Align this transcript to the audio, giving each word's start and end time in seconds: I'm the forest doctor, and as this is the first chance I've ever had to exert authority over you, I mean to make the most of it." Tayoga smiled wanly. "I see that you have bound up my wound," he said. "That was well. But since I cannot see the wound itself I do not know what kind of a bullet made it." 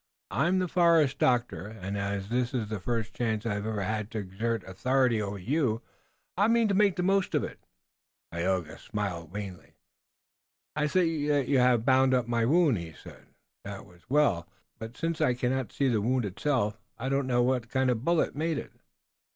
I'm 0.31 0.57
the 0.57 0.67
forest 0.67 1.19
doctor, 1.19 1.67
and 1.67 1.95
as 1.95 2.29
this 2.29 2.55
is 2.55 2.69
the 2.69 2.79
first 2.79 3.13
chance 3.13 3.45
I've 3.45 3.67
ever 3.67 3.83
had 3.83 4.09
to 4.09 4.17
exert 4.17 4.63
authority 4.63 5.21
over 5.21 5.37
you, 5.37 5.83
I 6.35 6.47
mean 6.47 6.67
to 6.69 6.73
make 6.73 6.95
the 6.95 7.03
most 7.03 7.35
of 7.35 7.43
it." 7.43 7.59
Tayoga 8.33 8.79
smiled 8.79 9.31
wanly. 9.31 9.73
"I 10.75 10.87
see 10.87 11.27
that 11.27 11.47
you 11.47 11.59
have 11.59 11.85
bound 11.85 12.15
up 12.15 12.27
my 12.27 12.45
wound," 12.45 12.79
he 12.79 12.93
said. 12.93 13.27
"That 13.63 13.85
was 13.85 14.09
well. 14.09 14.49
But 14.79 14.97
since 14.97 15.21
I 15.21 15.35
cannot 15.35 15.71
see 15.71 15.87
the 15.87 16.01
wound 16.01 16.25
itself 16.25 16.79
I 16.97 17.07
do 17.07 17.17
not 17.17 17.27
know 17.27 17.43
what 17.43 17.69
kind 17.69 17.91
of 17.91 17.97
a 17.97 18.01
bullet 18.01 18.35
made 18.35 18.57
it." 18.57 18.71